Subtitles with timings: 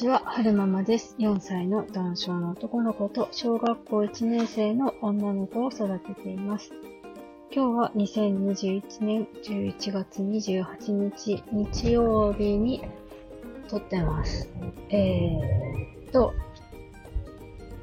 [0.00, 1.14] ちは、はるままです。
[1.18, 6.72] 4歳の男性の男の子と小学校1年生の女の子を育てています。
[7.54, 12.82] 今日は2021年11月28日日曜日に
[13.68, 14.48] 撮ってます。
[14.88, 16.32] えーと、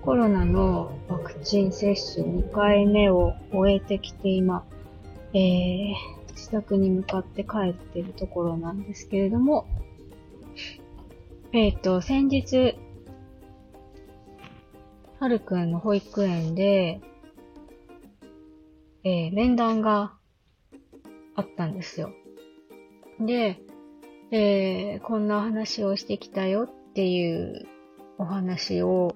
[0.01, 4.65] コロナのワクチン接種2回目を終えてきて今、
[5.33, 5.93] えー、
[6.31, 9.67] 自宅に向かって帰ってるところなんですけれども、
[11.53, 12.77] えっ、ー、と、先日、
[15.19, 16.99] はるくんの保育園で、
[19.03, 20.13] えー、面談が
[21.35, 22.11] あったんですよ。
[23.19, 23.61] で、
[24.31, 27.65] えー、こんな話をしてきたよっていう
[28.17, 29.15] お話を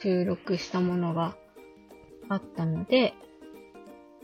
[0.00, 1.36] 収録したものが
[2.28, 3.14] あったので、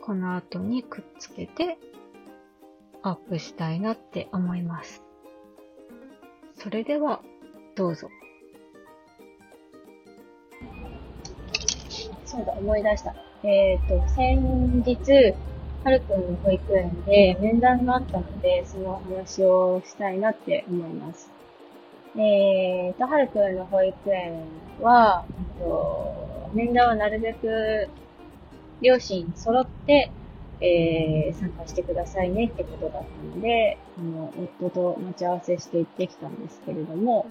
[0.01, 1.79] この後にくっつけて
[3.03, 5.06] アップしたいなって思います。
[6.67, 7.23] それでは、
[7.77, 8.09] どうぞ。
[12.25, 13.15] そうだ、思い出した。
[13.45, 15.35] えっ、ー、と、先日、
[15.85, 21.31] はるくんの保育園で面談があったので、その話をしたいなって思います。
[22.17, 24.43] えっ、ー、と、はるくんの保育園
[24.83, 25.25] は、
[25.61, 27.89] と面談はなるべく
[28.81, 30.11] 両親揃って
[30.61, 37.31] えー、参加してくださいねってことだったので、あの、夫と待ち合わせして行ってきたんですけれども、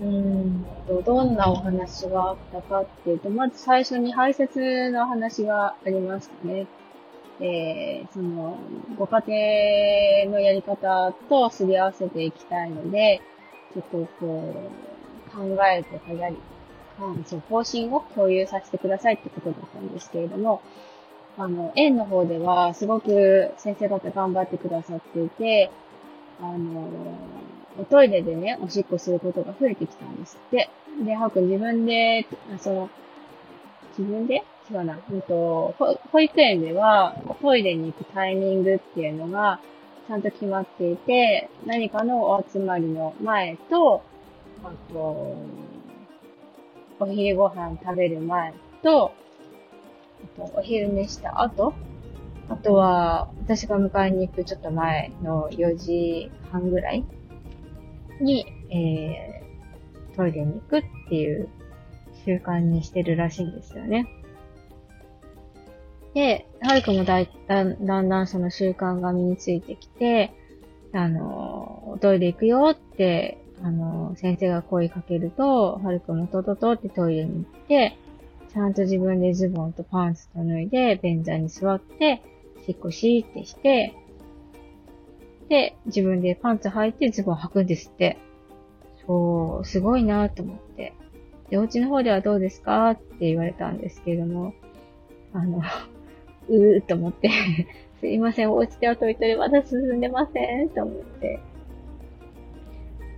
[0.00, 6.66] うんと、どんなお話があったかっていうと、まず最初に排泄の話がありましたね。
[7.40, 8.58] えー、その、
[8.98, 13.20] ご家庭のやり方とすり合わせていきたいので、
[13.74, 14.54] ちょっとこ
[15.30, 16.36] う、考えてかやり、
[17.00, 20.62] うん、そう、方針を共有させてくださいってことだったんですけれども、
[21.38, 25.70] あの、園の方ではすごく先生方頑張ってくださっていて、
[26.40, 26.88] あの、
[27.78, 30.70] おトイレでね、おしっこすることが増えてきたんですって。
[31.04, 32.26] で、はく自分で、
[32.58, 32.90] その、
[33.98, 34.42] 自分で？
[34.70, 34.98] 違うな。
[35.10, 35.74] うんと、
[36.10, 39.60] 保育園ではトイレに行くタイミングっていうのが
[40.08, 44.02] ちゃんと決まっていて、何かのお集まりの前と、
[44.64, 45.36] あと、
[46.98, 49.12] お昼ご飯食べる前と、
[50.54, 51.74] お昼寝した後、
[52.48, 57.04] あとは、私が迎えに行くちょっと前の4時半ぐらい
[58.20, 61.48] に、えー、トイレに行くっていう
[62.24, 64.06] 習慣にしてるらしいんですよね。
[66.14, 70.32] で、はるくもだいだんだんだんその習慣が身についてきて、
[70.92, 77.98] あの、トイレ行くよって、あの、先生が声かけると、はるくんもとととってトイレに行って、
[78.52, 82.22] ちゃんと自分でズボンとパンツと脱いで、便座に座って、
[82.64, 83.92] しっこしーってして、
[85.48, 88.18] で、自分でパンツ履いてズボン履くんですって。
[89.04, 90.94] そう、すごいなと思って。
[91.50, 94.54] で、お家の方ではどうですかって言われたんですけれども、
[95.32, 95.60] あの、
[96.48, 97.30] うーと思って
[97.98, 101.40] すいません、お家ではトイトレまだ進んでませんと思って。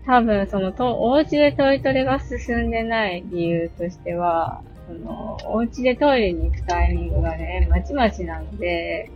[0.08, 9.10] 多分、その、と、お家でトイトレが進んでない理由としては、その、お家でトイレに行くタイミングがね、まちまちなので、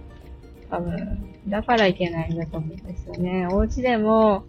[0.68, 3.48] 多分、だからいけないんだと思うんですよね。
[3.50, 4.44] お家でも、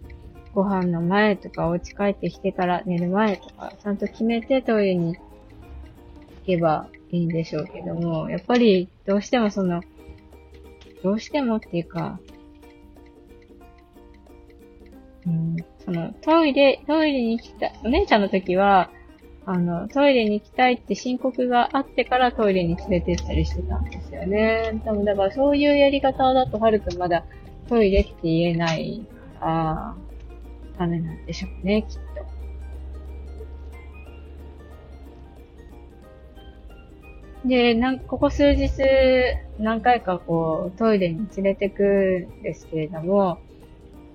[0.52, 5.22] ご飯の前とか、お家帰ってきてから寝る前とか、ちゃんと決めてトイレに行
[6.44, 9.82] けばいいんでしょうけども、やっぱり、どうしてもその、
[11.02, 12.20] どうしてもっていうか、
[15.26, 18.90] うん、その、トイレ、トイレに来た、お姉ちゃんの時は、
[19.46, 24.80] あの、トイレに行きたいって申告があってからトイレに連れて行ったりしてたんですよね。
[24.84, 27.24] 多分だからそういうやり方だとはるくんまだ
[27.68, 29.06] トイレって言えない
[29.38, 29.94] から、
[30.78, 32.00] ダメなんでしょうね、きっと。
[37.46, 38.70] で、なんここ数日
[39.58, 43.38] 何回かこうトイレに連れてくんですけれども、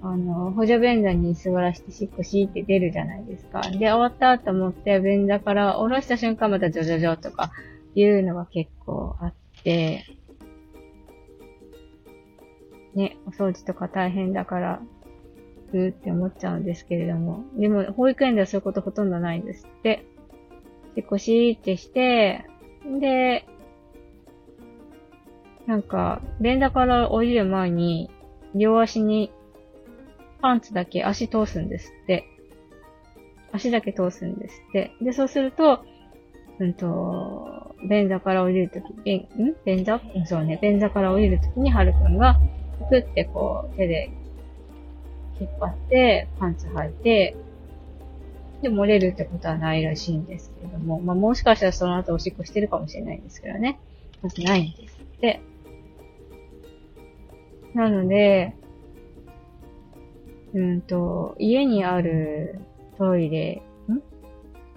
[0.02, 3.62] あの、補助便座に座らしてしっこしって出るじゃないですか。
[3.62, 7.52] で、終わったと思って便座から下ろした瞬間またジョジョジョとか
[7.96, 10.06] いうのが結構あって、
[12.96, 14.82] ね、お掃除とか大変だから、
[15.74, 17.44] うーって思っちゃうんですけれども。
[17.56, 20.06] でも、保育園ではそういうことほとんどないんですって。
[20.96, 22.46] しっこしーってして、
[23.00, 23.46] で、
[25.68, 28.10] なんか、便座から降りる前に、
[28.56, 29.32] 両足に
[30.42, 32.26] パンツだけ足通すんですって。
[33.52, 34.92] 足だけ通すんですって。
[35.02, 35.84] で、そうすると、
[36.60, 39.56] うんと、便座から降りるとき、便、ん？
[39.66, 40.02] 便座？
[40.26, 42.40] そうね、便座から降りるときに、はるくんが、
[42.90, 44.12] ふってこう、手で
[45.40, 47.36] 引っ張って、パンツ履いて、
[48.62, 53.80] で、漏れるってことはないらしいんですけれども、まあ、もしかしたらその後おしっこしてるかもしれないんですけどね。
[54.22, 55.40] まずないんですって。
[57.74, 58.54] なので、
[60.54, 62.60] うんと、家にある
[62.98, 64.02] トイレ、ん？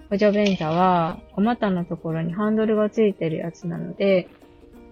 [0.09, 4.29] 補助便座は、お股のところにハンドルがついてるやつなので、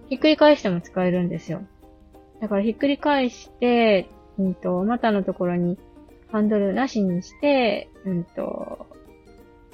[0.08, 1.62] ひっくり返しても使えるんですよ。
[2.40, 4.08] だからひっくり返して、
[4.38, 5.78] うんと、お股のところに
[6.32, 8.86] ハンドルなしにして、うんと、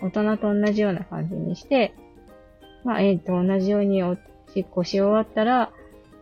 [0.02, 1.94] 大人と同じような感じにして、
[2.84, 4.16] まあ、えっ、ー、と、同じようにお
[4.54, 5.72] しっこし終わったら、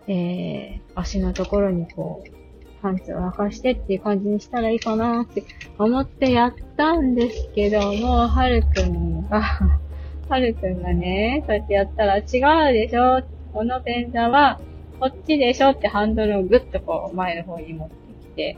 [0.08, 2.45] えー、足のところにこう、
[2.86, 5.42] パンツを沸かしてっていう感じにしたらいいかなって
[5.76, 9.42] 思ってやったんですけども、はるくんが
[10.30, 13.22] はるくんがね、そうやってやったら違うでしょ
[13.52, 14.60] この便座は、
[15.00, 18.56] こっちでしょってハンドルをぐっとこう前の方に持ってきて、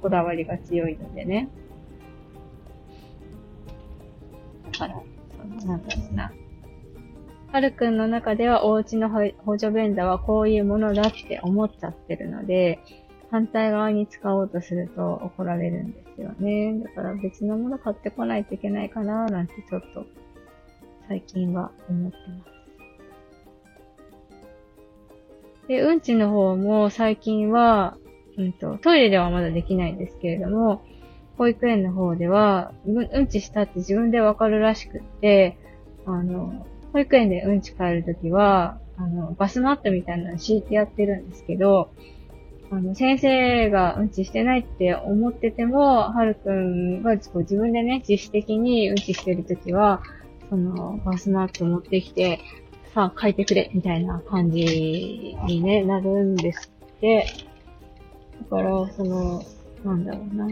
[0.00, 1.50] こだわりが強いのでね。
[4.72, 5.02] だから、
[5.36, 6.32] その、なんだろうな。
[7.52, 12.78] はるくんの中ではお家の補助便座はこういうものだって思っちゃってるので、
[13.30, 16.78] 反対側に使おうとすると怒られるんですよね。
[16.82, 20.06] だから別のもの買ってこないといけないかななんてちょっと
[21.08, 22.58] 最近は思ってます。
[25.68, 27.98] で、うんちの方も最近は、
[28.38, 30.82] うんと、トイレではまだできないんですけれども、
[31.36, 35.58] 保育園の方では、うんちしたって自分でわかるらしくって、
[36.06, 41.90] あの、保育園でうんち帰るときは、あの、バスマットみたいなの敷いてやってるんですけど、
[42.70, 50.02] あの、先生がうんちしてないって思ってても、はるくんがこう自分でね、自主的にうんちしてるときは、
[50.50, 52.40] その、バスマット持ってきて、
[52.94, 57.26] さあ、書いてくれ、みたいな感じにね、なるんですって。
[58.50, 59.42] だから、その、
[59.84, 60.48] なんだろうな。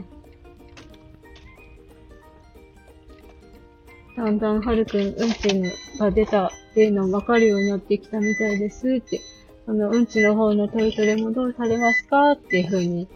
[4.16, 9.20] だんだんはるくん、うんちが出たっていうのわかるようになってきたみたいですって
[9.68, 13.08] あの、うんちの方のトイトレもどうされますかっていうふうに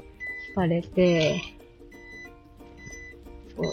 [0.50, 1.40] 聞かれて、
[3.56, 3.66] そう。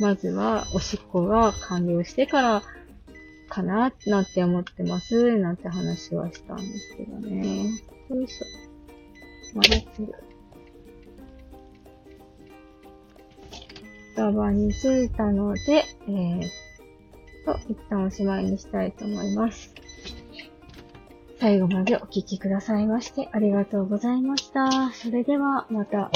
[0.00, 2.62] まずは、おしっこが完了してから
[3.48, 7.66] かな、なんて思ってます、なんて話はしたんですけどね。
[8.10, 8.46] よいしょ。
[9.56, 10.14] まだつる。
[14.12, 16.40] スタバに着いたので、えー、
[17.46, 19.72] と、一旦おしまいにしたいと思います。
[21.38, 24.90] 最後までお聴きくださいましてありがとうございました。
[24.92, 26.10] それではまた。